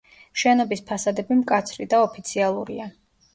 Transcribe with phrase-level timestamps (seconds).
[0.43, 2.89] შენობის ფასადები მკაცრი და ოფიციალურია.